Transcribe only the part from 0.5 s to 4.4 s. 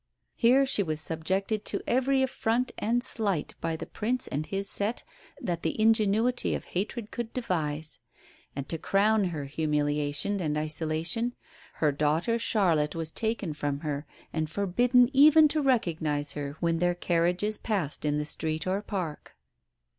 she was subjected to every affront and slight by the Prince